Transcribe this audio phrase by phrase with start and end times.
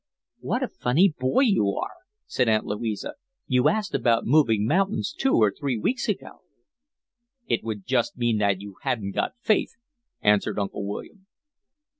[0.39, 1.93] "What a funny boy you are!"
[2.25, 3.13] said Aunt Louisa.
[3.45, 6.41] "You asked about moving mountains two or three weeks ago."
[7.45, 9.73] "It would just mean that you hadn't got faith,"
[10.19, 11.27] answered Uncle William.